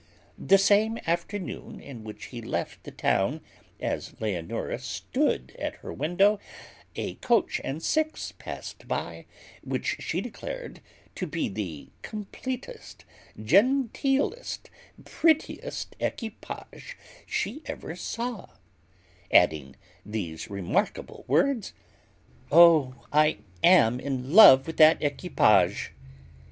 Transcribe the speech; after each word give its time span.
The 0.39 0.57
same 0.57 0.97
afternoon 1.05 1.79
in 1.79 2.03
which 2.03 2.25
he 2.33 2.41
left 2.41 2.85
the 2.85 2.89
town, 2.91 3.39
as 3.79 4.19
Leonora 4.19 4.79
stood 4.79 5.55
at 5.59 5.75
her 5.85 5.93
window, 5.93 6.39
a 6.95 7.13
coach 7.17 7.61
and 7.63 7.83
six 7.83 8.31
passed 8.31 8.87
by, 8.87 9.27
which 9.63 9.97
she 9.99 10.19
declared 10.19 10.81
to 11.13 11.27
be 11.27 11.49
the 11.49 11.89
completest, 12.01 13.05
genteelest, 13.39 14.71
prettiest 15.05 15.95
equipage 15.99 16.97
she 17.27 17.61
ever 17.67 17.95
saw; 17.95 18.47
adding 19.31 19.75
these 20.03 20.49
remarkable 20.49 21.25
words, 21.27 21.73
"Oh, 22.51 23.05
I 23.13 23.37
am 23.63 23.99
in 23.99 24.33
love 24.33 24.65
with 24.65 24.77
that 24.77 25.03
equipage!" 25.03 25.93